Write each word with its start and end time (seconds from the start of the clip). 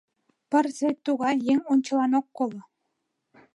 Пырыс 0.49 0.77
вет 0.85 0.97
тугай: 1.05 1.35
еҥ 1.51 1.59
ончылан 1.71 2.11
ок 2.19 2.27
коло... 2.37 2.61